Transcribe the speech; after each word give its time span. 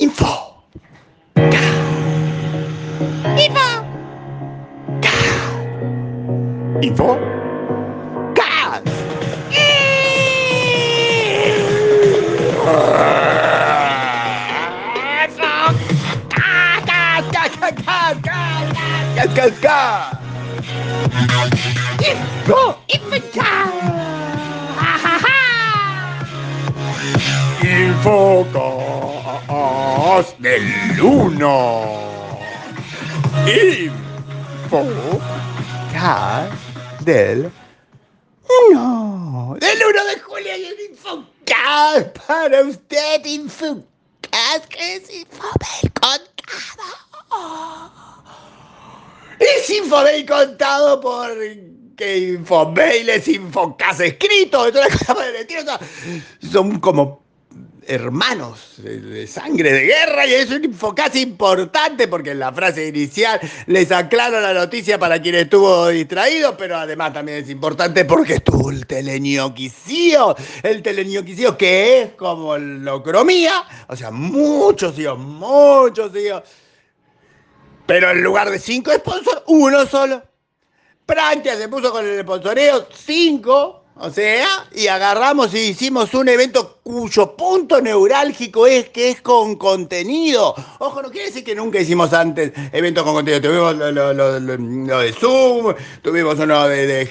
Info. 0.00 0.54
Info. 3.36 3.84
Info. 6.80 7.18
Gas. 8.34 8.82
Gas, 19.16 19.34
gas, 19.34 19.58
gas. 19.60 20.16
Info. 22.00 22.78
Info. 22.88 23.28
Del 30.18 31.00
1. 31.00 32.38
Infocas 34.66 36.50
del 37.04 37.52
1. 38.72 39.56
Del 39.60 39.78
1 39.78 40.04
de 40.06 40.18
julio 40.18 40.52
hay 40.52 40.64
un 40.64 40.80
Infocas 40.90 42.04
para 42.26 42.62
usted. 42.62 43.24
Infocas 43.26 44.66
que 44.68 44.96
es 44.96 45.08
Infobel 45.14 45.92
contado. 46.00 46.24
Es 49.38 49.70
Infobel 49.70 50.26
contado 50.26 51.00
por 51.00 51.30
que 51.96 52.18
Infomail 52.18 53.08
es 53.08 53.28
Infocas 53.28 54.00
escrito, 54.00 54.66
es 54.66 54.74
una 54.74 54.88
cosa 54.88 55.14
madre, 55.14 55.44
tío, 55.44 55.60
o 55.60 55.62
sea, 55.62 55.78
son 56.50 56.80
como 56.80 57.27
hermanos 57.88 58.74
de, 58.76 59.26
sangre 59.26 59.72
de 59.72 59.86
guerra 59.86 60.26
y 60.26 60.34
es 60.34 60.50
un 60.50 60.62
Infocas 60.62 61.16
importante 61.16 62.06
porque 62.06 62.32
en 62.32 62.38
la 62.38 62.52
frase 62.52 62.86
inicial 62.86 63.40
les 63.66 63.90
aclaro 63.90 64.40
la 64.40 64.52
noticia 64.52 64.98
para 64.98 65.20
quien 65.20 65.36
estuvo 65.36 65.88
distraído, 65.88 66.56
pero 66.56 66.76
además 66.76 67.14
también 67.14 67.38
es 67.38 67.50
importante 67.50 68.04
porque 68.04 68.34
estuvo 68.34 68.70
el 68.70 68.86
teleñoquicío, 68.86 70.36
el 70.62 70.82
teleñoquicío 70.82 71.56
que 71.56 72.02
es 72.02 72.12
como 72.12 72.58
locromía, 72.58 73.64
o 73.88 73.96
sea, 73.96 74.10
muchos 74.10 74.98
hijos, 74.98 75.18
muchos 75.18 76.14
hijos, 76.14 76.42
pero 77.86 78.10
en 78.10 78.22
lugar 78.22 78.50
de 78.50 78.58
cinco 78.58 78.92
sponsors, 78.92 79.42
uno 79.46 79.86
solo. 79.86 80.22
Prancia 81.06 81.56
se 81.56 81.70
puso 81.70 81.90
con 81.90 82.06
el 82.06 82.20
sponsoreo 82.20 82.86
5, 82.94 83.84
o 83.94 84.10
sea, 84.10 84.68
y 84.74 84.88
agarramos 84.88 85.54
y 85.54 85.70
hicimos 85.70 86.12
un 86.12 86.28
evento 86.28 86.77
cuyo 86.88 87.36
punto 87.36 87.82
neurálgico 87.82 88.66
es 88.66 88.88
que 88.88 89.10
es 89.10 89.20
con 89.20 89.56
contenido. 89.56 90.54
Ojo, 90.78 91.02
no 91.02 91.10
quiere 91.10 91.26
decir 91.26 91.44
que 91.44 91.54
nunca 91.54 91.78
hicimos 91.78 92.14
antes 92.14 92.50
eventos 92.72 93.04
con 93.04 93.12
contenido. 93.12 93.42
Tuvimos 93.42 93.76
lo, 93.76 94.98
de 95.00 95.12
Zoom, 95.12 95.74
tuvimos 96.00 96.38
uno 96.38 96.66
de, 96.66 97.02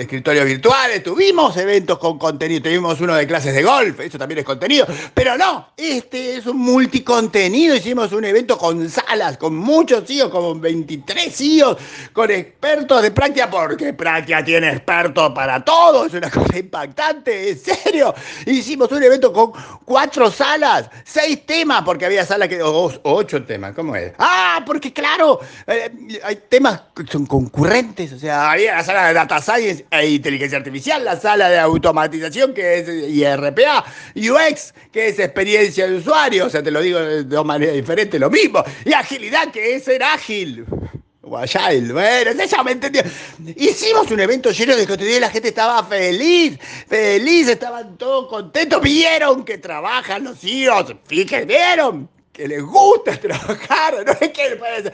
escritorios 0.00 0.46
virtuales, 0.46 1.02
tuvimos 1.02 1.54
eventos 1.58 1.98
con 1.98 2.18
contenido, 2.18 2.62
tuvimos 2.62 2.98
uno 3.02 3.14
de 3.14 3.26
clases 3.26 3.54
de 3.54 3.62
golf, 3.62 4.00
eso 4.00 4.16
también 4.16 4.38
es 4.38 4.44
contenido. 4.46 4.86
Pero 5.12 5.36
no, 5.36 5.68
este 5.76 6.36
es 6.36 6.46
un 6.46 6.56
multicontenido. 6.56 7.76
Hicimos 7.76 8.10
un 8.12 8.24
evento 8.24 8.56
con 8.56 8.88
salas, 8.88 9.36
con 9.36 9.54
muchos 9.54 10.04
CEOs, 10.06 10.30
como 10.30 10.54
23 10.54 11.30
CEOs, 11.30 11.76
con 12.14 12.30
expertos 12.30 13.02
de 13.02 13.10
práctica, 13.10 13.50
porque 13.50 13.92
práctica 13.92 14.42
tiene 14.42 14.70
expertos 14.70 15.30
para 15.34 15.62
todo, 15.62 16.06
es 16.06 16.14
una 16.14 16.30
cosa 16.30 16.58
impactante, 16.58 17.50
en 17.50 17.58
serio. 17.58 18.14
Hicimos 18.46 18.93
un 18.96 19.02
evento 19.02 19.32
con 19.32 19.52
cuatro 19.84 20.30
salas, 20.30 20.88
seis 21.04 21.44
temas, 21.46 21.82
porque 21.82 22.06
había 22.06 22.24
salas 22.24 22.48
que. 22.48 22.62
o- 22.62 22.92
ocho 23.02 23.44
temas, 23.44 23.74
¿cómo 23.74 23.94
es? 23.96 24.12
Ah, 24.18 24.62
porque 24.66 24.92
claro, 24.92 25.40
eh, 25.66 25.90
hay 26.22 26.36
temas 26.48 26.82
que 26.94 27.04
son 27.06 27.26
concurrentes, 27.26 28.12
o 28.12 28.18
sea, 28.18 28.52
había 28.52 28.76
la 28.76 28.84
sala 28.84 29.08
de 29.08 29.14
Data 29.14 29.40
Science 29.40 29.86
e 29.90 30.06
Inteligencia 30.08 30.58
Artificial, 30.58 31.04
la 31.04 31.18
sala 31.18 31.48
de 31.48 31.58
automatización, 31.58 32.54
que 32.54 32.78
es 32.78 32.88
IRPA, 32.88 33.84
UX, 34.14 34.74
que 34.92 35.08
es 35.08 35.18
experiencia 35.18 35.86
de 35.86 35.96
usuario, 35.96 36.46
o 36.46 36.50
sea, 36.50 36.62
te 36.62 36.70
lo 36.70 36.80
digo 36.80 37.00
de 37.00 37.24
dos 37.24 37.44
maneras 37.44 37.74
diferentes, 37.74 38.20
lo 38.20 38.30
mismo, 38.30 38.62
y 38.84 38.92
agilidad, 38.92 39.50
que 39.50 39.76
es 39.76 39.84
ser 39.84 40.02
ágil. 40.02 40.64
Agile, 41.36 41.92
bueno, 41.92 42.44
ya 42.44 42.62
me 42.62 42.72
entendió. 42.72 43.02
Hicimos 43.56 44.10
un 44.10 44.20
evento 44.20 44.50
lleno 44.50 44.76
de 44.76 44.86
contenido 44.86 45.16
y 45.16 45.20
la 45.20 45.30
gente 45.30 45.48
estaba 45.48 45.82
feliz, 45.84 46.58
feliz, 46.86 47.48
estaban 47.48 47.96
todos 47.96 48.28
contentos. 48.28 48.82
Vieron 48.82 49.44
que 49.44 49.58
trabajan 49.58 50.24
los 50.24 50.42
hijos, 50.44 50.94
fíjense, 51.06 51.46
vieron 51.46 52.08
que 52.34 52.48
les 52.48 52.62
gusta 52.62 53.16
trabajar, 53.20 54.04
no 54.04 54.12
es 54.12 54.30
que 54.30 54.50
les 54.50 54.58
parece. 54.58 54.92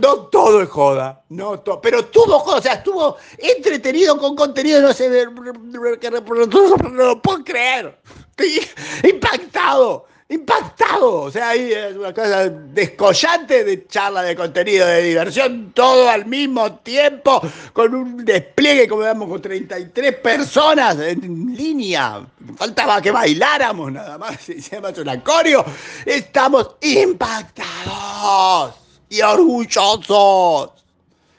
No 0.00 0.26
todo 0.26 0.62
es 0.62 0.68
joda, 0.68 1.22
no 1.28 1.58
todo, 1.60 1.80
pero 1.80 2.06
tuvo 2.06 2.38
joda, 2.38 2.58
o 2.58 2.62
sea, 2.62 2.74
estuvo 2.74 3.16
entretenido 3.36 4.16
con 4.16 4.36
contenido, 4.36 4.80
no 4.80 4.92
sé, 4.92 5.26
no 5.26 6.88
lo 6.90 7.20
puedo 7.20 7.44
creer. 7.44 7.98
Impactado. 9.02 10.06
Impactado, 10.32 11.22
o 11.22 11.30
sea, 11.30 11.48
ahí 11.48 11.72
es 11.72 11.96
una 11.96 12.14
cosa 12.14 12.48
descollante 12.48 13.64
de 13.64 13.88
charla 13.88 14.22
de 14.22 14.36
contenido, 14.36 14.86
de 14.86 15.02
diversión, 15.02 15.72
todo 15.72 16.08
al 16.08 16.24
mismo 16.26 16.72
tiempo, 16.74 17.42
con 17.72 17.92
un 17.92 18.24
despliegue, 18.24 18.86
como 18.86 19.02
veamos, 19.02 19.28
con 19.28 19.42
33 19.42 20.14
personas 20.18 21.00
en 21.00 21.52
línea. 21.56 22.24
Faltaba 22.56 23.02
que 23.02 23.10
bailáramos 23.10 23.90
nada 23.90 24.18
más, 24.18 24.48
hicimos 24.48 24.96
un 24.98 25.08
acorio. 25.08 25.64
Estamos 26.06 26.76
impactados 26.80 28.74
y 29.08 29.20
orgullosos. 29.22 30.70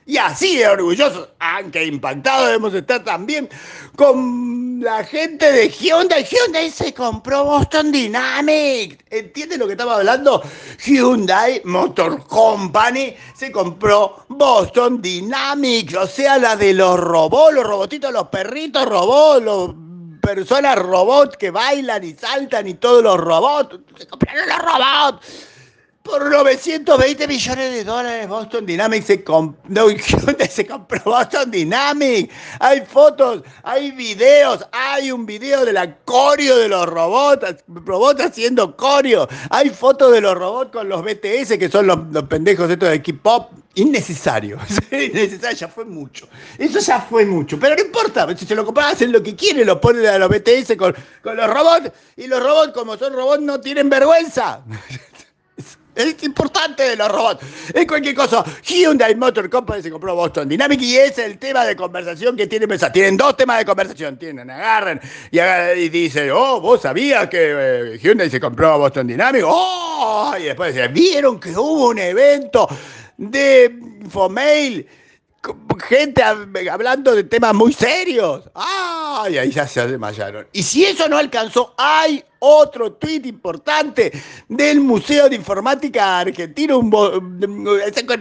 Y 0.06 0.18
así 0.18 0.58
de 0.58 0.68
orgullosos, 0.68 1.30
aunque 1.40 1.86
impactados 1.86 2.48
debemos 2.48 2.74
estar 2.74 3.02
también 3.06 3.48
con 3.96 4.61
la 4.82 5.04
gente 5.04 5.52
de 5.52 5.70
Hyundai. 5.70 6.26
Hyundai 6.26 6.72
se 6.72 6.94
compró 6.94 7.46
Boston 7.46 7.92
Dynamics. 7.92 8.98
¿Entienden 9.12 9.60
lo 9.60 9.68
que 9.68 9.74
estamos 9.74 9.94
hablando? 9.94 10.42
Hyundai 10.84 11.62
Motor 11.66 12.26
Company 12.26 13.16
se 13.36 13.52
compró 13.52 14.26
Boston 14.28 15.02
Dynamics. 15.02 15.94
O 15.96 16.08
sea, 16.08 16.40
la 16.40 16.56
de 16.56 16.74
los 16.74 17.00
robots, 17.00 17.54
los 17.54 17.64
robotitos, 17.64 18.12
los 18.12 18.28
perritos 18.30 18.86
robots, 18.86 19.44
los 19.44 19.76
personas 20.22 20.78
robots 20.78 21.38
que 21.38 21.52
bailan 21.52 22.04
y 22.04 22.14
saltan 22.14 22.68
y 22.68 22.74
todos 22.74 23.04
los 23.04 23.18
robots. 23.18 23.80
Se 23.98 24.08
compraron 24.08 24.50
los 24.50 24.58
robots. 24.58 25.28
Por 26.04 26.30
920 26.32 27.28
millones 27.28 27.72
de 27.74 27.84
dólares 27.84 28.28
Boston 28.28 28.66
Dynamics 28.66 29.06
se, 29.06 29.24
comp- 29.24 29.56
compró 30.68 31.00
Boston 31.06 31.52
Dynamics. 31.52 32.34
Hay 32.60 32.82
fotos, 32.82 33.44
hay 33.64 33.92
videos, 33.92 34.66
hay 34.72 35.12
un 35.12 35.26
video 35.28 35.64
de 35.64 35.74
la 35.74 35.96
coreo 35.98 36.58
de 36.58 36.68
los 36.68 36.88
robots, 36.88 37.64
robots 37.68 38.22
haciendo 38.24 38.76
coreo. 38.76 39.28
Hay 39.52 39.70
fotos 39.70 40.12
de 40.12 40.22
los 40.22 40.34
robots 40.36 40.72
con 40.72 40.90
los 40.90 41.04
BTS, 41.04 41.58
que 41.60 41.70
son 41.72 41.86
los, 41.86 42.00
los 42.12 42.24
pendejos 42.24 42.70
estos 42.70 42.90
de 42.90 43.02
K-pop. 43.02 43.52
Innecesario, 43.74 44.58
innecesario, 44.92 45.56
ya 45.58 45.68
fue 45.70 45.86
mucho. 45.86 46.28
Eso 46.58 46.80
ya 46.80 47.00
fue 47.00 47.26
mucho, 47.26 47.58
pero 47.58 47.74
no 47.74 47.82
importa, 47.82 48.28
si 48.38 48.46
se 48.46 48.54
lo 48.54 48.66
compran, 48.66 48.88
hacen 48.94 49.14
lo 49.14 49.24
que 49.24 49.34
quieren, 49.34 49.66
lo 49.66 49.80
ponen 49.80 50.06
a 50.08 50.18
los 50.18 50.28
BTS 50.30 50.76
con, 50.78 50.94
con 51.24 51.38
los 51.38 51.48
robots, 51.50 51.90
y 52.18 52.28
los 52.28 52.44
robots, 52.44 52.74
como 52.74 52.98
son 52.98 53.14
robots, 53.14 53.42
no 53.42 53.62
tienen 53.62 53.90
vergüenza. 53.90 54.62
Es 55.94 56.24
importante 56.24 56.84
de 56.84 56.96
los 56.96 57.10
robots. 57.10 57.44
Es 57.74 57.86
cualquier 57.86 58.16
cosa. 58.16 58.44
Hyundai 58.64 59.14
Motor 59.16 59.50
Company 59.50 59.82
se 59.84 59.92
compró 59.92 60.16
Boston 60.16 60.48
Dynamics 60.48 60.84
y 60.84 60.98
es 60.98 61.18
el 61.18 61.38
tema 61.38 61.66
de 61.66 61.76
conversación 61.76 62.36
que 62.38 62.48
tienen 62.48 62.70
pensado. 62.70 62.92
Tienen 62.94 63.18
dos 63.18 63.36
temas 63.36 63.60
de 63.60 63.66
conversación. 63.66 64.18
Tienen, 64.18 64.50
agarran 64.50 65.02
y, 65.32 65.40
agarran 65.40 65.78
y 65.78 65.90
dicen, 65.90 66.32
oh, 66.34 66.62
vos 66.62 66.82
sabías 66.82 67.28
que 67.28 67.38
eh, 67.42 68.00
Hyundai 68.02 68.30
se 68.30 68.40
compró 68.40 68.78
Boston 68.80 69.08
Dynamics. 69.08 69.46
Oh, 69.48 70.34
y 70.40 70.44
después 70.44 70.74
dicen, 70.74 70.94
vieron 70.94 71.40
que 71.40 71.50
hubo 71.52 71.90
un 71.90 72.00
evento 72.00 72.68
de 73.18 73.66
Infomail 74.02 74.88
gente 75.88 76.22
hab- 76.24 76.70
hablando 76.70 77.16
de 77.16 77.24
temas 77.24 77.54
muy 77.56 77.74
serios. 77.74 78.44
¡Ay! 79.14 79.38
Ahí 79.38 79.52
ya 79.52 79.68
se 79.68 79.86
desmayaron. 79.86 80.48
Y 80.54 80.64
si 80.64 80.86
eso 80.86 81.10
no 81.10 81.18
alcanzó, 81.18 81.74
hay 81.78 82.24
otro 82.44 82.94
tuit 82.94 83.24
importante 83.28 84.12
del 84.48 84.80
Museo 84.80 85.30
de 85.30 85.36
Informática 85.36 86.22
Argentino. 86.22 86.82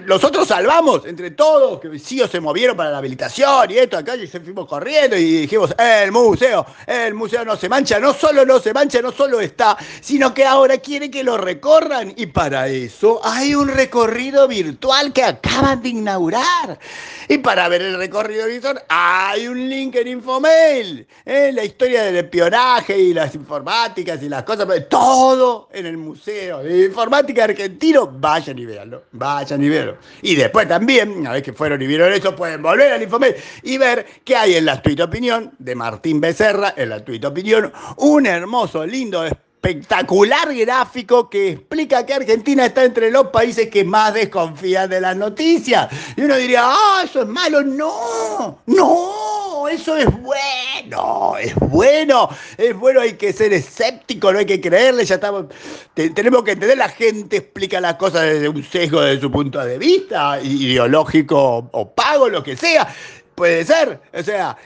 Nosotros 0.06 0.46
salvamos 0.46 1.06
entre 1.06 1.30
todos, 1.30 1.80
que 1.80 1.98
sí 1.98 2.20
se 2.30 2.40
movieron 2.40 2.76
para 2.76 2.90
la 2.90 2.98
habilitación 2.98 3.70
y 3.70 3.78
esto, 3.78 3.96
acá, 3.96 4.16
y 4.16 4.26
se 4.26 4.40
fuimos 4.40 4.68
corriendo 4.68 5.16
y 5.16 5.42
dijimos, 5.42 5.74
el 5.78 6.12
museo, 6.12 6.66
el 6.86 7.14
museo 7.14 7.46
no 7.46 7.56
se 7.56 7.68
mancha, 7.70 7.98
no 7.98 8.12
solo 8.12 8.44
no 8.44 8.60
se 8.60 8.74
mancha, 8.74 9.00
no 9.00 9.10
solo 9.10 9.40
está, 9.40 9.78
sino 10.02 10.34
que 10.34 10.44
ahora 10.44 10.76
quiere 10.78 11.10
que 11.10 11.24
lo 11.24 11.38
recorran. 11.38 12.12
Y 12.16 12.26
para 12.26 12.68
eso 12.68 13.20
hay 13.24 13.54
un 13.54 13.68
recorrido 13.68 14.46
virtual 14.48 15.14
que 15.14 15.24
acaban 15.24 15.82
de 15.82 15.88
inaugurar. 15.90 16.78
Y 17.26 17.38
para 17.38 17.68
ver 17.68 17.80
el 17.80 17.96
recorrido 17.96 18.46
virtual 18.46 18.82
hay 18.88 19.48
un 19.48 19.66
link 19.70 19.96
en 19.96 20.08
Infomail. 20.08 20.79
¿Eh? 21.24 21.52
La 21.52 21.64
historia 21.64 22.04
del 22.04 22.16
espionaje 22.16 22.98
y 22.98 23.14
las 23.14 23.34
informáticas 23.34 24.22
y 24.22 24.28
las 24.28 24.42
cosas, 24.42 24.66
todo 24.88 25.68
en 25.72 25.86
el 25.86 25.96
Museo 25.96 26.62
de 26.62 26.86
Informática 26.86 27.44
Argentino, 27.44 28.06
vayan 28.06 28.58
y 28.58 28.66
véanlo, 28.66 29.04
vayan 29.12 29.62
y 29.62 29.68
véanlo. 29.68 29.96
Y 30.22 30.34
después 30.34 30.68
también, 30.68 31.10
una 31.10 31.32
vez 31.32 31.42
que 31.42 31.52
fueron 31.52 31.80
y 31.82 31.86
vieron 31.86 32.12
eso, 32.12 32.34
pueden 32.34 32.62
volver 32.62 32.92
al 32.92 33.02
Infomail 33.02 33.34
y 33.62 33.78
ver 33.78 34.06
que 34.24 34.36
hay 34.36 34.54
en 34.54 34.64
la 34.64 34.80
Tweet 34.80 35.02
Opinión 35.02 35.52
de 35.58 35.74
Martín 35.74 36.20
Becerra, 36.20 36.74
en 36.76 36.88
la 36.90 37.04
Tweet 37.04 37.24
Opinión, 37.24 37.72
un 37.96 38.26
hermoso, 38.26 38.86
lindo 38.86 39.24
espectacular 39.62 40.54
gráfico 40.54 41.28
que 41.28 41.50
explica 41.50 42.06
que 42.06 42.14
Argentina 42.14 42.64
está 42.64 42.82
entre 42.82 43.10
los 43.10 43.26
países 43.26 43.68
que 43.68 43.84
más 43.84 44.14
desconfían 44.14 44.88
de 44.88 45.02
las 45.02 45.14
noticias. 45.16 45.88
Y 46.16 46.22
uno 46.22 46.36
diría, 46.36 46.62
ah, 46.64 47.02
eso 47.04 47.22
es 47.22 47.28
malo. 47.28 47.62
No, 47.62 48.62
no, 48.64 49.68
eso 49.68 49.98
es 49.98 50.06
bueno, 50.22 51.36
es 51.38 51.54
bueno, 51.56 52.30
es 52.56 52.74
bueno, 52.74 53.02
hay 53.02 53.12
que 53.12 53.34
ser 53.34 53.52
escéptico, 53.52 54.32
no 54.32 54.38
hay 54.38 54.46
que 54.46 54.62
creerle, 54.62 55.04
ya 55.04 55.16
estamos, 55.16 55.46
tenemos 55.94 56.42
que 56.42 56.52
entender, 56.52 56.78
la 56.78 56.88
gente 56.88 57.36
explica 57.36 57.82
las 57.82 57.96
cosas 57.96 58.22
desde 58.22 58.48
un 58.48 58.64
sesgo, 58.64 59.02
desde 59.02 59.20
su 59.20 59.30
punto 59.30 59.62
de 59.62 59.76
vista, 59.76 60.40
ideológico 60.40 61.68
o 61.70 61.94
pago, 61.94 62.30
lo 62.30 62.42
que 62.42 62.56
sea. 62.56 62.88
Puede 63.34 63.64
ser, 63.64 64.00
o 64.12 64.22
sea, 64.22 64.56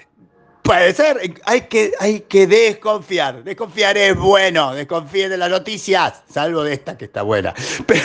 Puede 0.65 0.95
ser, 0.95 1.35
hay 1.45 1.61
que, 1.61 1.93
hay 2.01 2.21
que 2.21 2.47
desconfiar. 2.47 3.45
Desconfiar 3.45 3.99
es 3.99 4.17
bueno, 4.17 4.75
desconfíen 4.75 5.29
de 5.29 5.37
las 5.37 5.51
noticias, 5.51 6.23
salvo 6.27 6.65
de 6.65 6.73
esta 6.73 6.97
que 6.97 7.05
está 7.05 7.21
buena. 7.21 7.53
Pero 7.87 8.03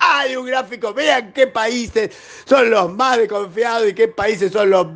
hay 0.00 0.34
un 0.34 0.44
gráfico, 0.44 0.92
vean 0.92 1.32
qué 1.32 1.46
países 1.46 2.10
son 2.44 2.70
los 2.70 2.92
más 2.92 3.18
desconfiados 3.18 3.88
y 3.88 3.94
qué 3.94 4.08
países 4.08 4.50
son 4.50 4.70
los 4.70 4.88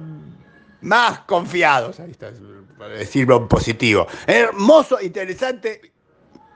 más 0.81 1.21
confiados. 1.21 2.01
Ahí 2.01 2.11
está, 2.11 2.33
para 2.77 2.95
decirlo 2.95 3.37
en 3.37 3.47
positivo. 3.47 4.09
Hermoso, 4.27 5.01
interesante, 5.01 5.93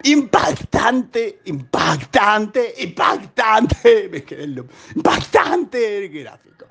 impactante, 0.02 1.43
impactante, 1.44 2.75
impactante. 2.79 4.08
Me 4.11 4.25
quedé 4.25 4.64
impactante 4.96 5.99
el 5.99 6.08
gráfico. 6.08 6.67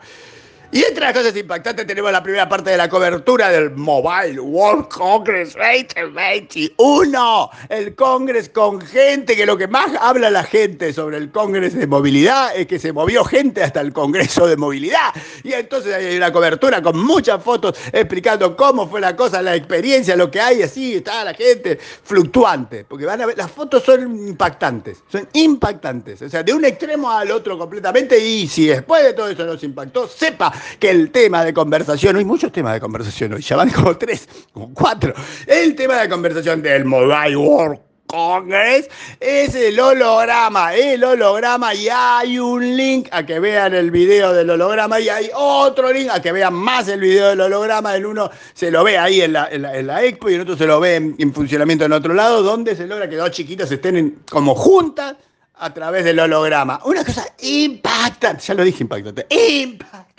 Y 0.69 0.83
entre 0.83 1.05
las 1.05 1.13
cosas 1.13 1.33
impactantes 1.37 1.87
tenemos 1.87 2.11
la 2.11 2.21
primera 2.21 2.49
parte 2.49 2.71
de 2.71 2.77
la 2.77 2.89
cobertura 2.89 3.49
del 3.49 3.71
Mobile 3.71 4.37
World 4.41 4.89
Congress 4.89 5.55
2021. 5.55 7.49
El 7.69 7.95
Congress 7.95 8.49
con 8.49 8.81
gente, 8.81 9.37
que 9.37 9.45
lo 9.45 9.57
que 9.57 9.69
más 9.69 9.91
habla 10.01 10.29
la 10.29 10.43
gente 10.43 10.91
sobre 10.91 11.15
el 11.17 11.31
Congress 11.31 11.73
de 11.73 11.87
movilidad 11.87 12.53
es 12.53 12.67
que 12.67 12.79
se 12.79 12.91
movió 12.91 13.23
gente 13.23 13.63
hasta 13.63 13.79
el 13.79 13.93
Congreso 13.93 14.45
de 14.45 14.57
movilidad. 14.57 15.13
Y 15.41 15.53
entonces 15.53 15.93
hay 15.93 16.17
una 16.17 16.33
cobertura 16.33 16.81
con 16.81 16.99
muchas 16.99 17.41
fotos 17.41 17.79
explicando 17.93 18.57
cómo 18.57 18.89
fue 18.89 18.99
la 18.99 19.15
cosa, 19.15 19.41
la 19.41 19.55
experiencia, 19.55 20.17
lo 20.17 20.29
que 20.29 20.41
hay, 20.41 20.63
así 20.63 20.95
está 20.95 21.23
la 21.23 21.33
gente 21.33 21.79
fluctuante. 21.79 22.83
Porque 22.83 23.05
van 23.05 23.21
a 23.21 23.25
ver, 23.25 23.37
las 23.37 23.51
fotos 23.51 23.85
son 23.85 24.27
impactantes, 24.27 24.97
son 25.09 25.29
impactantes. 25.31 26.21
O 26.23 26.29
sea, 26.29 26.43
de 26.43 26.53
un 26.53 26.65
extremo 26.65 27.09
al 27.09 27.31
otro 27.31 27.57
completamente. 27.57 28.19
Y 28.19 28.49
si 28.49 28.67
después 28.67 29.01
de 29.01 29.13
todo 29.13 29.29
eso 29.29 29.45
nos 29.45 29.63
impactó, 29.63 30.09
sepa 30.09 30.51
que 30.79 30.89
el 30.89 31.11
tema 31.11 31.43
de 31.43 31.53
conversación, 31.53 32.15
hay 32.15 32.25
muchos 32.25 32.51
temas 32.51 32.73
de 32.73 32.79
conversación 32.79 33.33
hoy, 33.33 33.41
ya 33.41 33.55
van 33.55 33.69
como 33.69 33.97
tres, 33.97 34.27
como 34.51 34.73
cuatro. 34.73 35.13
El 35.45 35.75
tema 35.75 35.95
de 36.01 36.09
conversación 36.09 36.61
del 36.61 36.85
Mobile 36.85 37.37
World 37.37 37.87
Congress 38.07 38.89
es 39.19 39.53
el 39.53 39.79
holograma, 39.79 40.73
el 40.73 41.03
holograma 41.03 41.75
y 41.75 41.89
hay 41.89 42.39
un 42.39 42.75
link 42.75 43.09
a 43.11 43.25
que 43.25 43.39
vean 43.39 43.73
el 43.73 43.91
video 43.91 44.33
del 44.33 44.49
holograma 44.49 44.99
y 44.99 45.09
hay 45.09 45.29
otro 45.35 45.91
link 45.91 46.09
a 46.09 46.21
que 46.21 46.31
vean 46.31 46.53
más 46.53 46.87
el 46.87 47.01
video 47.01 47.29
del 47.29 47.41
holograma, 47.41 47.95
el 47.95 48.05
uno 48.05 48.31
se 48.53 48.71
lo 48.71 48.83
ve 48.83 48.97
ahí 48.97 49.21
en 49.21 49.33
la, 49.33 49.49
en 49.51 49.87
la, 49.87 50.03
expo 50.03 50.29
y 50.29 50.35
el 50.35 50.41
otro 50.41 50.55
se 50.55 50.65
lo 50.65 50.79
ve 50.79 50.95
en, 50.95 51.33
funcionamiento 51.33 51.85
en 51.85 51.91
otro 51.91 52.13
lado, 52.13 52.41
donde 52.41 52.75
se 52.75 52.87
logra 52.87 53.09
que 53.09 53.17
dos 53.17 53.31
chiquitas 53.31 53.69
estén 53.71 54.19
como 54.29 54.55
juntas 54.55 55.15
a 55.55 55.73
través 55.73 56.05
del 56.05 56.19
holograma. 56.19 56.79
Una 56.85 57.03
cosa 57.03 57.25
impactante, 57.41 58.43
ya 58.43 58.53
lo 58.53 58.63
dije 58.63 58.83
impactante, 58.83 59.27
impactante 59.29 60.16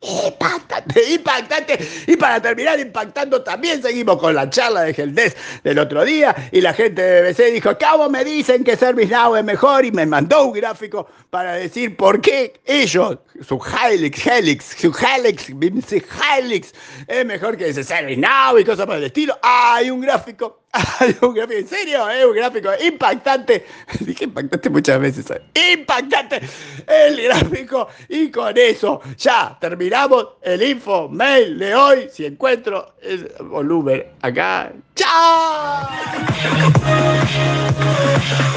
Impactante, 0.00 1.12
impactante. 1.12 1.76
Y 2.06 2.16
para 2.16 2.40
terminar 2.40 2.78
impactando, 2.78 3.42
también 3.42 3.82
seguimos 3.82 4.18
con 4.18 4.32
la 4.32 4.48
charla 4.48 4.82
de 4.82 4.94
Geldes 4.94 5.36
del 5.64 5.76
otro 5.80 6.04
día. 6.04 6.34
Y 6.52 6.60
la 6.60 6.72
gente 6.72 7.02
de 7.02 7.22
BBC 7.22 7.52
dijo: 7.52 7.76
¿Cómo 7.76 8.08
me 8.08 8.24
dicen 8.24 8.62
que 8.62 8.76
ServiceNow 8.76 9.34
es 9.34 9.44
mejor? 9.44 9.84
Y 9.84 9.90
me 9.90 10.06
mandó 10.06 10.44
un 10.44 10.52
gráfico 10.52 11.08
para 11.30 11.54
decir 11.54 11.96
por 11.96 12.20
qué 12.20 12.60
ellos, 12.64 13.18
su 13.44 13.60
Helix, 13.60 14.24
Helix, 14.24 14.64
su 14.80 14.94
Helix, 14.96 15.48
Helix 15.50 16.72
es 17.08 17.26
mejor 17.26 17.56
que 17.56 17.68
ese 17.68 17.82
ServiceNow 17.82 18.56
y 18.56 18.64
cosas 18.64 18.86
por 18.86 18.96
el 18.96 19.04
estilo. 19.04 19.36
Hay 19.42 19.90
un 19.90 20.00
gráfico 20.00 20.60
un 21.22 21.34
gráfico, 21.34 21.58
en 21.58 21.68
serio, 21.68 22.08
es 22.10 22.24
un 22.24 22.34
gráfico 22.34 22.70
impactante. 22.84 23.64
Dije 24.00 24.24
impactante 24.24 24.70
muchas 24.70 25.00
veces. 25.00 25.26
Impactante 25.72 26.40
el 26.86 27.22
gráfico. 27.22 27.88
Y 28.08 28.30
con 28.30 28.56
eso 28.56 29.00
ya 29.16 29.56
terminamos 29.60 30.26
el 30.42 30.62
info 30.62 31.08
mail 31.08 31.58
de 31.58 31.74
hoy. 31.74 32.08
Si 32.12 32.26
encuentro 32.26 32.94
el 33.02 33.30
volumen 33.44 34.04
acá. 34.22 34.72
¡Chao! 34.94 35.88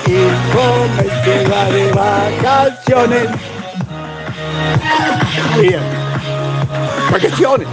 Info 0.07 0.87
mail 0.97 1.11
que 1.23 1.73
de 1.73 1.91
vacaciones. 1.93 3.29
Bien. 5.59 5.81
Vacaciones. 7.11 7.67